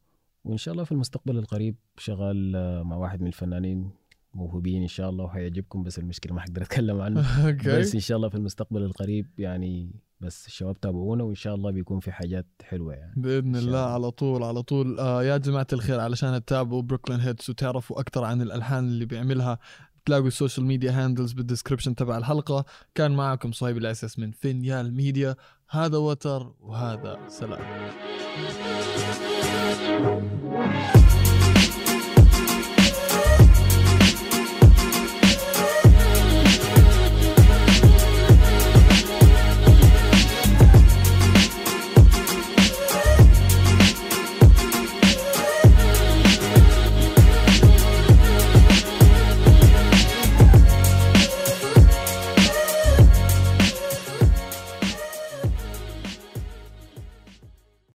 وإن 0.44 0.56
شاء 0.56 0.72
الله 0.72 0.84
في 0.84 0.92
المستقبل 0.92 1.38
القريب 1.38 1.76
شغال 1.98 2.52
مع 2.84 2.96
واحد 2.96 3.20
من 3.20 3.26
الفنانين 3.26 3.90
موهوبين 4.34 4.82
إن 4.82 4.88
شاء 4.88 5.10
الله 5.10 5.24
وحيعجبكم 5.24 5.82
بس 5.82 5.98
المشكلة 5.98 6.34
ما 6.34 6.40
حقدر 6.40 6.62
أتكلم 6.62 7.00
عنه. 7.00 7.20
بس 7.78 7.94
إن 7.94 8.00
شاء 8.00 8.16
الله 8.16 8.28
في 8.28 8.34
المستقبل 8.34 8.82
القريب 8.82 9.26
يعني 9.38 9.90
بس 10.20 10.46
الشباب 10.46 10.80
تابعونا 10.80 11.24
وإن 11.24 11.34
شاء 11.34 11.54
الله 11.54 11.70
بيكون 11.70 12.00
في 12.00 12.12
حاجات 12.12 12.46
حلوة 12.62 12.94
يعني. 12.94 13.14
بإذن 13.16 13.56
الله. 13.56 13.78
على 13.78 14.10
طول 14.10 14.42
على 14.42 14.62
طول. 14.62 14.98
آه 14.98 15.22
يا 15.24 15.36
جماعة 15.36 15.66
الخير 15.72 16.00
علشان 16.00 16.44
تتابعوا 16.44 16.82
Brooklyn 16.82 17.20
Hitz 17.20 17.50
وتعرفوا 17.50 18.00
أكثر 18.00 18.24
عن 18.24 18.42
الألحان 18.42 18.84
اللي 18.84 19.06
بيعملها 19.06 19.58
تلاقوا 20.06 20.26
ال 20.26 20.32
social 20.32 20.66
media 20.66 20.90
handles 20.90 21.32
بال 21.32 21.41
description 21.41 21.94
تبع 21.94 22.18
الحلقة. 22.18 22.64
كان 22.94 23.12
معكم 23.12 23.52
صهيب 23.52 23.76
الاساس 23.76 24.18
من 24.18 24.30
Vinyl 24.30 24.94
Media 24.94 25.36
هذا 25.70 25.96
وتر 25.98 26.54
وهذا 26.60 27.18
سلام. 27.28 27.90